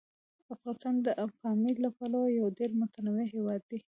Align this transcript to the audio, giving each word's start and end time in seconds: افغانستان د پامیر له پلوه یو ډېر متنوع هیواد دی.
افغانستان 0.55 0.95
د 1.05 1.07
پامیر 1.41 1.75
له 1.85 1.89
پلوه 1.97 2.27
یو 2.39 2.45
ډېر 2.57 2.71
متنوع 2.81 3.25
هیواد 3.35 3.61
دی. 3.69 3.79